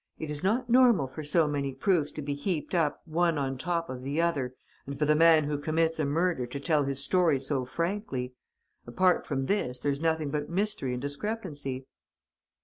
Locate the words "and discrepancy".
10.93-11.85